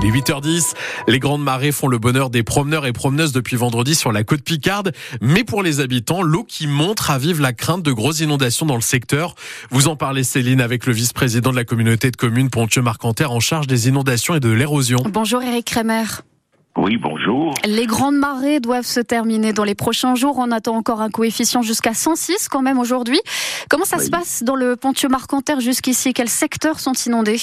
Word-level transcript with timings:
Il 0.00 0.06
est 0.06 0.10
8h10. 0.12 0.74
Les 1.08 1.18
grandes 1.18 1.42
marées 1.42 1.72
font 1.72 1.88
le 1.88 1.98
bonheur 1.98 2.30
des 2.30 2.44
promeneurs 2.44 2.86
et 2.86 2.92
promeneuses 2.92 3.32
depuis 3.32 3.56
vendredi 3.56 3.96
sur 3.96 4.12
la 4.12 4.22
côte 4.22 4.42
Picarde. 4.42 4.92
Mais 5.20 5.42
pour 5.42 5.62
les 5.64 5.80
habitants, 5.80 6.22
l'eau 6.22 6.44
qui 6.44 6.68
monte 6.68 7.00
ravive 7.00 7.40
la 7.40 7.52
crainte 7.52 7.82
de 7.82 7.90
grosses 7.90 8.20
inondations 8.20 8.64
dans 8.64 8.76
le 8.76 8.80
secteur. 8.80 9.34
Vous 9.70 9.88
en 9.88 9.96
parlez, 9.96 10.22
Céline, 10.22 10.60
avec 10.60 10.86
le 10.86 10.92
vice-président 10.92 11.50
de 11.50 11.56
la 11.56 11.64
communauté 11.64 12.12
de 12.12 12.16
communes 12.16 12.48
Pontieux-Marcanterre 12.48 13.32
en 13.32 13.40
charge 13.40 13.66
des 13.66 13.88
inondations 13.88 14.36
et 14.36 14.40
de 14.40 14.50
l'érosion. 14.50 14.98
Bonjour 15.10 15.42
Eric 15.42 15.66
Kremer. 15.66 16.04
Oui, 16.76 16.96
bonjour. 16.96 17.54
Les 17.64 17.86
grandes 17.86 18.18
marées 18.18 18.60
doivent 18.60 18.86
se 18.86 19.00
terminer 19.00 19.52
dans 19.52 19.64
les 19.64 19.74
prochains 19.74 20.14
jours. 20.14 20.38
On 20.38 20.52
attend 20.52 20.76
encore 20.76 21.00
un 21.00 21.10
coefficient 21.10 21.62
jusqu'à 21.62 21.92
106 21.92 22.48
quand 22.48 22.62
même 22.62 22.78
aujourd'hui. 22.78 23.20
Comment 23.68 23.84
ça 23.84 23.98
se 23.98 24.10
passe 24.10 24.44
dans 24.44 24.54
le 24.54 24.76
Pontieux-Marcanterre 24.76 25.60
jusqu'ici? 25.60 26.12
Quels 26.12 26.28
secteurs 26.28 26.78
sont 26.78 26.92
inondés? 26.92 27.40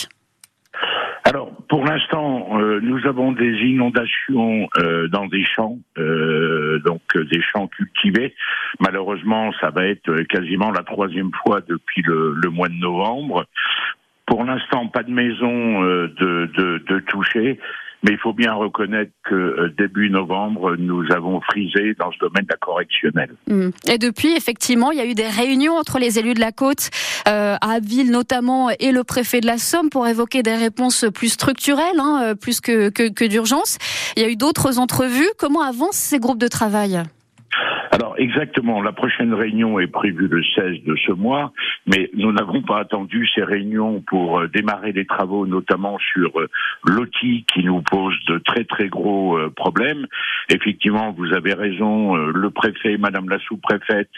Alors, 1.27 1.49
pour 1.69 1.83
l'instant, 1.83 2.59
euh, 2.59 2.79
nous 2.83 3.03
avons 3.07 3.31
des 3.31 3.51
inondations 3.63 4.69
euh, 4.77 5.07
dans 5.07 5.25
des 5.25 5.43
champs, 5.43 5.79
euh, 5.97 6.77
donc 6.85 7.01
des 7.17 7.41
champs 7.41 7.67
cultivés. 7.67 8.35
Malheureusement, 8.79 9.51
ça 9.59 9.71
va 9.71 9.87
être 9.87 10.21
quasiment 10.29 10.69
la 10.69 10.83
troisième 10.83 11.31
fois 11.43 11.61
depuis 11.67 12.03
le, 12.03 12.35
le 12.35 12.49
mois 12.51 12.69
de 12.69 12.75
novembre. 12.75 13.45
Pour 14.27 14.43
l'instant, 14.43 14.85
pas 14.87 15.01
de 15.01 15.09
maison 15.09 15.81
de, 15.81 16.11
de, 16.15 16.83
de 16.87 16.99
toucher. 16.99 17.59
Mais 18.05 18.11
il 18.11 18.19
faut 18.19 18.33
bien 18.33 18.53
reconnaître 18.53 19.11
que 19.23 19.33
euh, 19.33 19.73
début 19.79 20.11
novembre, 20.11 20.75
nous 20.77 21.03
avons 21.11 21.41
frisé 21.41 21.95
dans 21.97 22.11
ce 22.11 22.19
domaine 22.19 22.43
de 22.43 22.51
la 22.51 22.57
correctionnelle. 22.57 23.33
Mmh. 23.47 23.69
Et 23.91 23.97
depuis, 23.97 24.35
effectivement, 24.35 24.91
il 24.91 24.99
y 24.99 25.01
a 25.01 25.05
eu 25.05 25.15
des 25.15 25.27
réunions 25.27 25.73
entre 25.73 25.97
les 25.97 26.19
élus 26.19 26.35
de 26.35 26.39
la 26.39 26.51
côte, 26.51 26.91
euh, 27.27 27.55
à 27.59 27.71
Abbeville 27.71 28.11
notamment, 28.11 28.69
et 28.79 28.91
le 28.91 29.03
préfet 29.03 29.41
de 29.41 29.47
la 29.47 29.57
Somme 29.57 29.89
pour 29.89 30.05
évoquer 30.07 30.43
des 30.43 30.53
réponses 30.53 31.05
plus 31.15 31.29
structurelles, 31.29 31.99
hein, 31.99 32.21
euh, 32.23 32.35
plus 32.35 32.61
que, 32.61 32.89
que, 32.89 33.09
que 33.11 33.25
d'urgence. 33.25 33.79
Il 34.15 34.21
y 34.21 34.25
a 34.25 34.29
eu 34.29 34.35
d'autres 34.35 34.77
entrevues. 34.77 35.29
Comment 35.39 35.63
avancent 35.63 35.95
ces 35.95 36.19
groupes 36.19 36.39
de 36.39 36.47
travail? 36.47 37.01
Alors 37.95 38.15
exactement, 38.17 38.81
la 38.81 38.91
prochaine 38.91 39.33
réunion 39.33 39.79
est 39.79 39.87
prévue 39.87 40.27
le 40.27 40.43
16 40.43 40.83
de 40.83 40.97
ce 40.97 41.13
mois, 41.13 41.53
mais 41.87 42.09
nous 42.13 42.33
n'avons 42.33 42.61
pas 42.61 42.79
attendu 42.79 43.25
ces 43.33 43.41
réunions 43.41 44.01
pour 44.01 44.39
euh, 44.41 44.47
démarrer 44.49 44.91
les 44.91 45.05
travaux, 45.05 45.47
notamment 45.47 45.97
sur 45.97 46.37
euh, 46.37 46.49
l'OTI 46.83 47.45
qui 47.53 47.63
nous 47.63 47.81
pose 47.81 48.13
de 48.27 48.37
très 48.39 48.65
très 48.65 48.89
gros 48.89 49.37
euh, 49.37 49.49
problèmes. 49.49 50.07
Effectivement, 50.49 51.13
vous 51.13 51.31
avez 51.33 51.53
raison, 51.53 52.15
le 52.15 52.49
préfet, 52.49 52.97
Madame 52.97 53.29
la 53.29 53.39
sous-préfète 53.39 54.09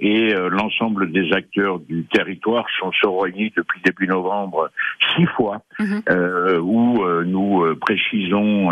et 0.00 0.32
l'ensemble 0.50 1.10
des 1.10 1.32
acteurs 1.32 1.80
du 1.80 2.04
territoire 2.04 2.66
sont, 2.78 2.92
sont 3.02 3.18
réunis 3.18 3.52
depuis 3.56 3.80
début 3.84 4.06
novembre 4.06 4.70
six 5.14 5.26
fois, 5.26 5.62
mhm. 5.78 6.02
où 6.60 7.04
nous 7.24 7.76
précisons 7.80 8.70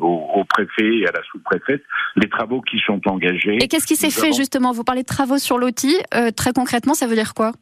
au, 0.00 0.26
au 0.34 0.44
préfet 0.44 0.98
et 0.98 1.06
à 1.06 1.12
la 1.12 1.22
sous-préfète 1.30 1.82
les 2.16 2.28
travaux 2.28 2.60
qui 2.60 2.78
sont 2.78 3.00
engagés. 3.06 3.58
Et 3.60 3.68
qu'est-ce 3.68 3.86
qui 3.86 3.96
s'est 3.96 4.10
fait 4.10 4.32
justement? 4.32 4.72
Vous 4.72 4.84
parlez 4.84 5.02
de 5.02 5.06
travaux 5.06 5.38
sur 5.38 5.58
l'OTI. 5.58 5.96
Euh, 6.14 6.30
très 6.30 6.52
concrètement, 6.52 6.94
ça 6.94 7.06
veut 7.06 7.14
dire 7.14 7.34
quoi? 7.34 7.52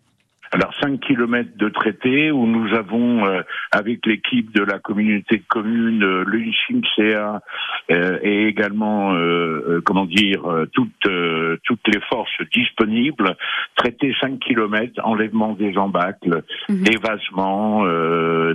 Alors 0.50 0.72
5 0.80 1.00
kilomètres 1.00 1.56
de 1.56 1.68
traité 1.68 2.30
où 2.30 2.46
nous 2.46 2.74
avons 2.74 3.26
euh, 3.26 3.42
avec 3.70 4.06
l'équipe 4.06 4.54
de 4.54 4.62
la 4.62 4.78
communauté 4.78 5.38
de 5.38 5.42
communes, 5.48 6.02
euh, 6.02 6.24
l'UNCIMCA 6.26 7.42
euh, 7.90 8.18
et 8.22 8.46
également 8.46 9.14
comment 9.84 10.06
dire 10.06 10.42
toutes 10.72 10.90
toutes 11.64 11.88
les 11.88 12.00
forces 12.08 12.30
disponibles 12.52 13.36
traité 13.76 14.14
5 14.20 14.38
kilomètres, 14.38 15.00
enlèvement 15.04 15.52
des 15.52 15.76
embâcles, 15.76 16.42
mhm. 16.68 16.84
évasement, 16.86 17.84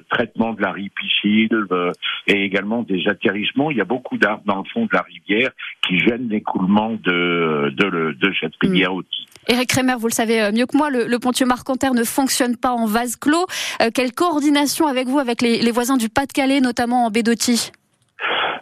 traitement 0.10 0.33
de 0.33 0.33
la 0.64 0.72
ripisylve 0.72 1.94
et 2.28 2.44
également 2.44 2.84
des 2.84 3.08
atterrissements. 3.08 3.72
Il 3.72 3.78
y 3.78 3.82
a 3.82 3.86
beaucoup 3.86 4.18
d'arbres 4.18 4.44
dans 4.46 4.58
le 4.58 4.70
fond 4.74 4.86
de 4.86 4.94
la 4.94 5.02
rivière 5.02 5.52
qui 5.88 6.00
gênent 6.00 6.30
l'écoulement 6.30 6.92
de, 6.92 7.74
de, 7.78 8.16
de 8.20 8.34
cette 8.40 8.54
mhm. 8.64 8.70
rivière 8.70 8.94
mmh. 8.94 9.04
Eric 9.50 9.70
Kremer, 9.70 9.96
vous 10.00 10.08
le 10.08 10.14
savez 10.14 10.52
mieux 10.54 10.66
que 10.66 10.78
moi, 10.78 10.90
le, 10.90 11.06
le 11.06 11.20
pontieux 11.20 11.46
Marcanterre 11.46 11.94
ne 11.94 12.06
fonctionne 12.06 12.56
pas 12.56 12.72
en 12.72 12.86
vase 12.86 13.18
clos. 13.18 13.46
Euh, 13.82 13.90
quelle 13.94 14.14
coordination 14.14 14.88
avec 14.88 15.08
vous, 15.08 15.20
avec 15.20 15.42
les, 15.42 15.72
voisins 15.72 15.98
du 15.98 16.10
Pas-de-Calais, 16.10 16.62
notamment 16.62 17.06
en 17.06 17.10
Bédotti 17.10 17.72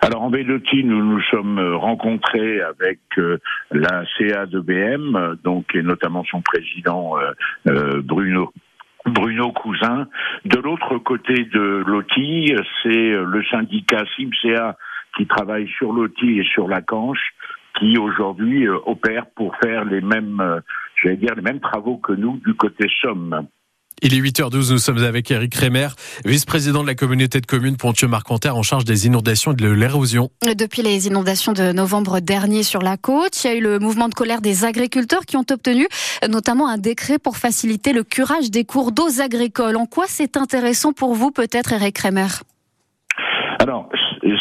alors 0.04 0.24
en 0.24 0.32
Bédotti, 0.32 0.84
nous 0.84 1.06
nous 1.06 1.22
sommes 1.30 1.60
rencontrés 1.76 2.60
avec 2.60 2.98
euh, 3.20 3.38
la 3.70 4.04
CA 4.18 4.48
de 4.48 4.60
BM, 4.60 5.38
donc 5.44 5.76
et 5.76 5.84
notamment 5.84 6.24
son 6.24 6.42
président 6.42 7.14
euh, 7.68 8.02
Bruno 8.02 8.52
Bruno 9.06 9.52
Cousin. 9.52 10.08
De 10.46 10.58
l'autre 10.60 10.98
côté 11.00 11.46
de 11.46 11.84
l'OTI, 11.86 12.56
c'est 12.84 12.90
le 12.90 13.44
syndicat 13.50 14.04
SIMCA 14.16 14.78
qui 15.18 15.28
travaille 15.28 15.68
sur 15.68 15.92
l'OTI 15.92 16.40
et 16.40 16.44
sur 16.44 16.68
la 16.68 16.82
Canche, 16.82 17.34
qui 17.80 17.98
aujourd'hui 17.98 18.68
opère 18.68 19.26
pour 19.36 19.56
faire 19.58 19.86
les 19.86 20.02
mêmes 20.02 20.62
j'allais 21.02 21.18
dire, 21.18 21.36
les 21.36 21.42
mêmes 21.42 21.60
travaux 21.60 21.98
que 21.98 22.14
nous 22.14 22.38
du 22.46 22.54
côté 22.54 22.88
Somme. 23.02 23.48
Il 24.04 24.16
est 24.16 24.20
8h12, 24.20 24.72
nous 24.72 24.80
sommes 24.80 24.98
avec 25.04 25.30
Eric 25.30 25.54
Rémer, 25.54 25.90
vice-président 26.26 26.82
de 26.82 26.88
la 26.88 26.96
communauté 26.96 27.40
de 27.40 27.46
communes 27.46 27.78
Pontieux-Marcanterre 27.78 28.56
en 28.56 28.64
charge 28.64 28.84
des 28.84 29.06
inondations 29.06 29.52
et 29.52 29.56
de 29.56 29.70
l'érosion. 29.70 30.30
Depuis 30.58 30.82
les 30.82 31.06
inondations 31.06 31.54
de 31.54 31.72
novembre 31.72 32.20
dernier 32.20 32.64
sur 32.64 32.82
la 32.82 32.98
côte, 32.98 33.44
il 33.44 33.48
y 33.48 33.54
a 33.54 33.56
eu 33.56 33.62
le 33.62 33.78
mouvement 33.78 34.10
de 34.10 34.16
colère 34.16 34.42
des 34.42 34.66
agriculteurs 34.66 35.22
qui 35.28 35.38
ont 35.38 35.46
obtenu 35.52 35.88
notamment 36.28 36.68
un 36.68 36.80
décret 36.80 37.20
pour 37.20 37.38
faciliter 37.38 37.94
le 37.94 38.04
curage 38.04 38.50
des 38.50 38.66
cours 38.66 38.92
d'eau 38.92 39.22
agricoles. 39.22 39.78
En 39.78 39.86
quoi 39.86 40.06
c'est 40.08 40.36
intéressant 40.36 40.94
pour 40.94 41.14
vous 41.14 41.30
peut-être 41.30 41.72
Eric 41.74 42.00
Rémer 42.00 42.28
alors, 43.60 43.90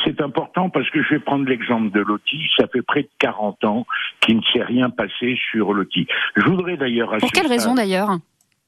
c'est 0.06 0.18
important 0.22 0.70
parce 0.70 0.88
que 0.88 1.02
je 1.02 1.10
vais 1.10 1.20
prendre 1.20 1.44
l'exemple 1.44 1.90
de 1.90 2.00
l'OTI. 2.00 2.48
Ça 2.58 2.66
fait 2.72 2.80
près 2.80 3.02
de 3.02 3.10
40 3.18 3.64
ans 3.64 3.86
qu'il 4.20 4.38
ne 4.38 4.42
s'est 4.50 4.62
rien 4.62 4.88
passé 4.88 5.38
sur 5.50 5.74
l'OTI. 5.74 6.06
Je 6.36 6.46
voudrais 6.46 6.78
d'ailleurs... 6.78 7.14
Pour 7.18 7.30
quelle 7.30 7.46
raison 7.46 7.74
d'ailleurs? 7.74 8.16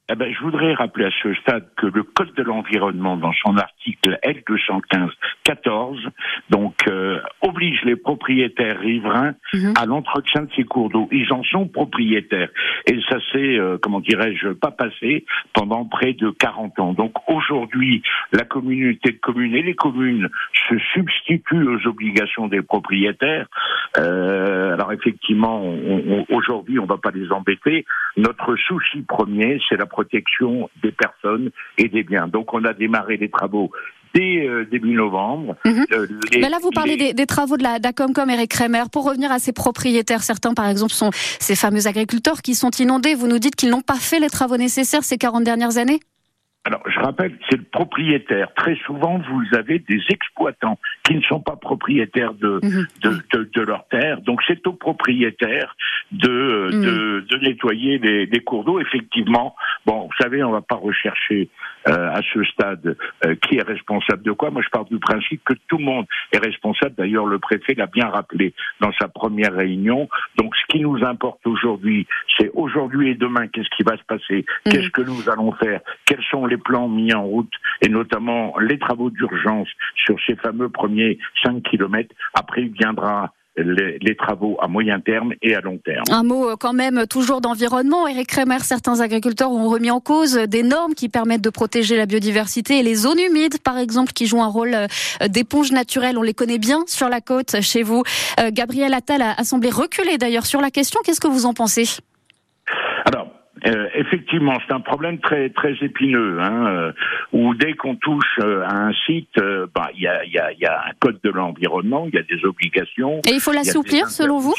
Eh 0.09 0.15
ben, 0.15 0.33
je 0.33 0.39
voudrais 0.41 0.73
rappeler 0.73 1.05
à 1.05 1.11
ce 1.23 1.33
stade 1.35 1.65
que 1.77 1.85
le 1.85 2.03
Code 2.03 2.33
de 2.33 2.43
l'environnement, 2.43 3.15
dans 3.15 3.31
son 3.33 3.57
article 3.57 4.19
L215-14, 4.23 6.09
donc 6.49 6.75
euh, 6.87 7.21
oblige 7.41 7.81
les 7.83 7.95
propriétaires 7.95 8.79
riverains 8.81 9.33
mhm. 9.53 9.73
à 9.79 9.85
l'entretien 9.85 10.41
de 10.41 10.49
ces 10.57 10.65
cours 10.65 10.89
d'eau. 10.89 11.07
Ils 11.11 11.31
en 11.31 11.41
sont 11.43 11.67
propriétaires. 11.67 12.49
Et 12.85 12.99
ça 13.09 13.17
s'est, 13.31 13.57
euh, 13.57 13.77
comment 13.81 14.01
dirais-je, 14.01 14.49
pas 14.49 14.71
passé 14.71 15.25
pendant 15.53 15.85
près 15.85 16.11
de 16.11 16.31
40 16.31 16.79
ans. 16.79 16.93
Donc 16.93 17.13
aujourd'hui, 17.29 18.03
la 18.33 18.43
communauté 18.43 19.13
de 19.13 19.19
communes 19.19 19.55
et 19.55 19.61
les 19.61 19.75
communes 19.75 20.27
se 20.69 20.77
substituent 20.93 21.65
aux 21.65 21.87
obligations 21.87 22.49
des 22.49 22.61
propriétaires. 22.61 23.47
Euh, 23.97 24.73
alors 24.73 24.91
effectivement, 24.91 25.63
aujourd'hui, 26.29 26.79
on 26.79 26.83
ne 26.83 26.87
va 26.87 26.97
pas 26.97 27.11
les 27.11 27.31
embêter. 27.31 27.85
Notre 28.17 28.55
souci 28.55 29.01
premier, 29.01 29.59
c'est 29.69 29.77
la 29.77 29.85
protection 29.85 30.69
des 30.81 30.91
personnes 30.91 31.51
et 31.77 31.87
des 31.89 32.03
biens. 32.03 32.27
Donc 32.27 32.53
on 32.53 32.63
a 32.63 32.73
démarré 32.73 33.17
les 33.17 33.29
travaux 33.29 33.71
dès 34.13 34.47
euh, 34.47 34.65
début 34.65 34.93
novembre. 34.93 35.55
Mhm. 35.65 35.85
Euh, 35.91 36.07
Mais 36.33 36.49
là, 36.49 36.57
vous 36.61 36.71
parlez 36.71 37.13
des, 37.13 37.25
travaux 37.25 37.57
de 37.57 37.63
la 37.63 37.79
d'Acomcom, 37.79 38.29
Eric 38.29 38.51
Kremer. 38.51 38.83
Pour 38.91 39.05
revenir 39.05 39.31
à 39.31 39.39
ces 39.39 39.53
propriétaires, 39.53 40.23
certains, 40.23 40.53
par 40.53 40.67
exemple, 40.67 40.93
sont 40.93 41.09
ces 41.13 41.55
fameux 41.55 41.87
agriculteurs 41.87 42.41
qui 42.41 42.55
sont 42.55 42.71
inondés. 42.71 43.15
Vous 43.15 43.27
nous 43.27 43.39
dites 43.39 43.55
qu'ils 43.55 43.69
n'ont 43.69 43.81
pas 43.81 43.95
fait 43.95 44.19
les 44.19 44.29
travaux 44.29 44.57
nécessaires 44.57 45.03
ces 45.03 45.17
40 45.17 45.43
dernières 45.43 45.77
années? 45.77 45.99
Alors, 46.65 46.81
je 46.89 46.97
rappelle, 46.97 47.37
c'est 47.49 47.57
le 47.57 47.63
propriétaire. 47.63 48.53
Très 48.55 48.77
souvent, 48.85 49.17
vous 49.17 49.57
avez 49.57 49.79
des 49.79 49.99
exploitants 50.09 50.79
qui 51.03 51.13
ne 51.15 51.21
sont 51.21 51.41
pas 51.41 51.57
propriétaires 51.57 52.33
de, 52.33 52.61
mhm. 52.63 52.87
de, 53.01 53.49
de, 53.53 53.61
leur 53.61 53.85
terre. 53.89 54.21
Donc, 54.21 54.39
c'est 54.47 54.65
au 54.65 54.71
propriétaire 54.71 55.75
de, 56.13 56.69
mhm. 56.71 56.85
de, 56.85 57.25
de, 57.29 57.37
nettoyer 57.39 57.97
les, 57.97 58.25
les 58.27 58.39
cours 58.39 58.63
d'eau. 58.63 58.79
Effectivement, 58.79 59.55
bon, 59.85 60.03
vous 60.03 60.23
savez, 60.23 60.43
on 60.43 60.51
va 60.51 60.61
pas 60.61 60.75
rechercher 60.75 61.49
euh, 61.87 62.11
à 62.11 62.21
ce 62.33 62.43
stade 62.45 62.95
euh, 63.25 63.35
qui 63.35 63.57
est 63.57 63.63
responsable 63.63 64.23
de 64.23 64.31
quoi. 64.31 64.51
Moi, 64.51 64.61
je 64.63 64.69
parle 64.69 64.87
du 64.87 64.99
principe 64.99 65.43
que 65.43 65.53
tout 65.67 65.77
le 65.77 65.85
monde 65.85 66.05
est 66.31 66.37
responsable. 66.37 66.95
D'ailleurs, 66.95 67.25
le 67.25 67.39
préfet 67.39 67.73
l'a 67.73 67.87
bien 67.87 68.07
rappelé 68.07 68.53
dans 68.79 68.91
sa 68.93 69.07
première 69.07 69.53
réunion. 69.53 70.07
Donc, 70.37 70.55
ce 70.55 70.65
qui 70.69 70.79
nous 70.81 71.03
importe 71.03 71.45
aujourd'hui, 71.45 72.07
c'est 72.37 72.51
aujourd'hui 72.53 73.09
et 73.09 73.15
demain, 73.15 73.47
qu'est-ce 73.47 73.69
qui 73.75 73.83
va 73.83 73.97
se 73.97 74.03
passer? 74.03 74.45
Mhm. 74.65 74.71
Qu'est-ce 74.71 74.89
que 74.89 75.01
nous 75.01 75.29
allons 75.29 75.51
faire? 75.53 75.81
Quels 76.05 76.23
sont 76.31 76.45
les 76.45 76.57
plans 76.57 76.87
mis 76.87 77.13
en 77.13 77.23
route? 77.23 77.53
Et 77.81 77.89
notamment 77.89 78.57
les 78.59 78.79
travaux 78.79 79.09
d'urgence 79.09 79.67
sur 79.95 80.15
ces 80.25 80.35
fameux 80.35 80.69
premiers 80.69 81.17
5 81.43 81.63
kilomètres. 81.63 82.15
Après, 82.33 82.61
il 82.61 82.71
viendra 82.71 83.33
les, 83.55 84.15
travaux 84.15 84.57
à 84.61 84.67
moyen 84.67 84.99
terme 84.99 85.33
et 85.41 85.55
à 85.55 85.61
long 85.61 85.77
terme. 85.77 86.03
Un 86.09 86.23
mot 86.23 86.49
euh, 86.49 86.55
quand 86.55 86.73
même 86.73 87.05
toujours 87.07 87.41
d'environnement. 87.41 88.07
Eric 88.07 88.27
Kremer, 88.27 88.59
certains 88.59 88.99
agriculteurs 88.99 89.51
ont 89.51 89.69
remis 89.69 89.91
en 89.91 89.99
cause 89.99 90.35
des 90.35 90.63
normes 90.63 90.93
qui 90.93 91.09
permettent 91.09 91.41
de 91.43 91.49
protéger 91.49 91.97
la 91.97 92.05
biodiversité 92.05 92.79
et 92.79 92.83
les 92.83 92.95
zones 92.95 93.19
humides, 93.19 93.61
par 93.61 93.77
exemple, 93.77 94.13
qui 94.13 94.27
jouent 94.27 94.41
un 94.41 94.47
rôle 94.47 94.73
euh, 94.73 95.27
d'éponge 95.27 95.71
naturelle. 95.71 96.17
On 96.17 96.21
les 96.21 96.33
connaît 96.33 96.59
bien 96.59 96.83
sur 96.87 97.09
la 97.09 97.21
côte 97.21 97.61
chez 97.61 97.83
vous. 97.83 98.03
Euh, 98.39 98.49
Gabriel 98.51 98.93
Attal 98.93 99.21
a 99.21 99.43
semblé 99.43 99.69
reculer 99.69 100.17
d'ailleurs 100.17 100.45
sur 100.45 100.61
la 100.61 100.71
question. 100.71 100.99
Qu'est-ce 101.03 101.21
que 101.21 101.27
vous 101.27 101.45
en 101.45 101.53
pensez? 101.53 101.85
Alors, 103.05 103.27
euh, 103.67 103.87
effectivement, 103.93 104.53
c'est 104.67 104.73
un 104.73 104.81
problème 104.81 105.19
très 105.19 105.49
très 105.49 105.73
épineux, 105.81 106.39
hein, 106.41 106.67
euh, 106.67 106.91
où 107.31 107.53
dès 107.53 107.73
qu'on 107.73 107.95
touche 107.95 108.39
euh, 108.41 108.63
à 108.63 108.87
un 108.87 108.93
site, 109.05 109.39
bah, 109.75 109.89
il 109.95 110.01
y, 110.01 110.07
a, 110.07 110.25
y, 110.25 110.37
a, 110.37 110.51
y, 110.53 110.65
a, 110.65 110.81
un 110.87 110.93
code 110.99 111.19
de 111.23 111.29
l'environnement, 111.29 112.05
il 112.07 112.15
y 112.15 112.17
a 112.17 112.23
des 112.23 112.43
obligations. 112.45 113.21
Et 113.27 113.33
il 113.33 113.39
faut 113.39 113.51
l'assouplir 113.51 114.09
selon 114.09 114.39
vous 114.39 114.55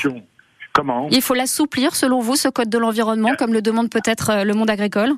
Comment? 0.72 1.08
Il 1.10 1.22
faut 1.22 1.34
l'assouplir 1.34 1.94
selon 1.94 2.20
vous, 2.20 2.34
ce 2.34 2.48
code 2.48 2.68
de 2.68 2.78
l'environnement, 2.78 3.34
comme 3.38 3.52
le 3.52 3.62
demande 3.62 3.90
peut-être 3.90 4.44
le 4.44 4.54
monde 4.54 4.70
agricole? 4.70 5.12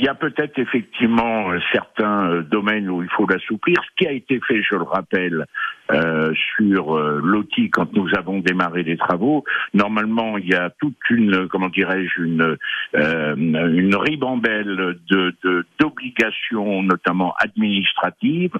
Il 0.00 0.06
y 0.06 0.08
a 0.08 0.14
peut-être 0.14 0.58
effectivement 0.58 1.50
certains 1.72 2.40
domaines 2.40 2.88
où 2.88 3.02
il 3.02 3.10
faut 3.10 3.26
l'assouplir. 3.26 3.76
Ce 3.84 3.96
qui 3.98 4.08
a 4.08 4.12
été 4.12 4.40
fait, 4.48 4.62
je 4.62 4.74
le 4.74 4.84
rappelle, 4.84 5.44
euh, 5.92 6.32
sur 6.56 6.96
euh, 6.96 7.20
l'OTI 7.22 7.68
quand 7.68 7.92
nous 7.92 8.08
avons 8.16 8.38
démarré 8.38 8.82
les 8.82 8.96
travaux. 8.96 9.44
Normalement, 9.74 10.38
il 10.38 10.48
y 10.48 10.54
a 10.54 10.70
toute 10.80 10.96
une, 11.10 11.48
comment 11.48 11.68
dirais-je, 11.68 12.22
une, 12.22 12.56
euh, 12.94 13.34
une 13.36 13.94
ribambelle 13.94 14.96
de, 15.10 15.34
d'obligations, 15.78 16.82
notamment 16.82 17.34
administratives, 17.38 18.56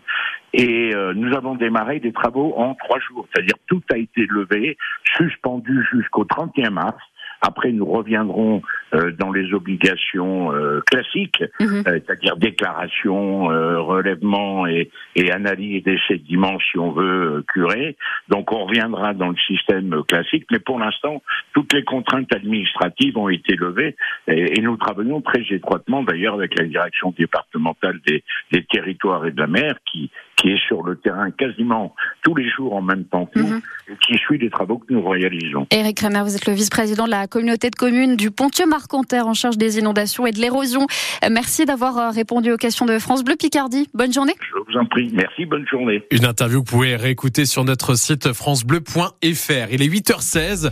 et 0.53 0.95
euh, 0.95 1.15
nous 1.15 1.35
avons 1.35 1.55
démarré 1.55 2.01
des 2.01 2.13
travaux 2.13 2.53
en 2.57 2.75
trois 2.75 2.99
jours. 2.99 3.27
C'est-à-dire 3.33 3.57
tout 3.67 3.83
a 3.93 3.97
été 3.97 4.27
levé, 4.29 4.77
suspendu 5.17 5.87
jusqu'au 5.91 6.25
31 6.25 6.71
mars. 6.71 6.99
Après, 7.41 7.73
nous 7.73 7.87
reviendrons 7.87 8.63
euh, 8.95 9.13
dans 9.19 9.33
les 9.33 9.53
obligations 9.55 10.53
euh, 10.53 10.81
classiques, 10.91 11.43
mhm. 11.59 11.85
euh, 11.87 12.01
c'est-à-dire 12.07 12.37
déclaration, 12.37 13.47
relèvement 13.47 14.67
et, 14.67 14.91
et, 15.17 15.31
analyse 15.31 15.83
des 15.85 15.99
sédiments 16.09 16.59
si 16.71 16.79
on 16.79 16.93
veut 16.93 17.45
curer. 17.53 17.97
Donc, 18.29 18.53
on 18.53 18.67
reviendra 18.67 19.15
dans 19.15 19.29
le 19.29 19.37
système 19.47 20.03
classique, 20.09 20.47
mais 20.51 20.59
pour 20.59 20.79
l'instant, 20.79 21.23
toutes 21.53 21.73
les 21.73 21.85
contraintes 21.85 22.33
administratives 22.35 23.17
ont 23.17 23.29
été 23.29 23.57
levées 23.57 23.97
et, 24.29 24.59
et 24.59 24.63
nous 24.63 24.77
travaillons 24.77 25.21
très 25.21 25.43
étroitement, 25.51 26.03
d'ailleurs, 26.03 26.35
avec 26.35 26.59
la 26.59 26.67
direction 26.67 27.15
départementale 27.17 28.01
des, 28.07 28.23
des 28.53 28.65
territoires 28.65 29.27
et 29.27 29.33
de 29.33 29.41
la 29.41 29.47
mer, 29.47 29.75
qui, 29.91 30.11
qui 30.41 30.49
est 30.49 30.67
sur 30.67 30.83
le 30.83 30.97
terrain 30.97 31.31
quasiment 31.31 31.95
tous 32.23 32.35
les 32.35 32.49
jours 32.49 32.75
en 32.75 32.83
même 32.83 33.05
temps 33.05 33.27
que 33.27 33.41
nous, 33.41 33.49
mhm. 33.49 33.61
et 33.89 33.97
qui 34.07 34.19
suit 34.19 34.39
les 34.39 34.51
travaux 34.51 34.79
que 34.79 34.93
nous 34.93 35.07
réalisons. 35.07 35.67
Éric 35.71 35.99
Kremer, 35.99 36.23
vous 36.23 36.35
êtes 36.35 36.47
le 36.47 36.55
vice-président 36.55 37.05
de 37.05 37.11
la 37.11 37.27
communauté 37.27 37.71
de 37.71 37.77
communes 37.77 38.17
du 38.17 38.31
Pontieux-Marcanterre 38.31 39.27
en 39.27 39.35
charge 39.35 39.59
des 39.59 39.79
inondations 39.79 40.27
et 40.27 40.33
de 40.33 40.39
l'érosion. 40.39 40.87
Euh, 41.25 41.29
merci 41.31 41.65
d'avoir 41.67 41.99
euh, 41.99 42.11
répondu 42.11 42.53
aux 42.53 42.57
questions 42.57 42.87
de 42.87 42.99
France 42.99 43.25
Bleu 43.25 43.37
Picardie. 43.37 43.89
Bonne 43.95 44.13
journée. 44.13 44.35
Je 44.41 44.73
vous 44.73 44.79
en 44.79 44.87
prie. 44.87 45.11
Merci, 45.13 45.45
bonne 45.45 45.67
journée. 45.69 46.03
Une 46.11 46.25
interview 46.25 46.63
que 46.63 46.71
vous 46.71 46.77
pouvez 46.77 46.97
réécouter 46.97 47.45
sur 47.45 47.65
notre 47.65 47.95
site 47.95 48.33
francebleu.fr. 48.33 49.73
Il 49.73 49.83
est 49.83 49.89
8h16. 49.89 50.71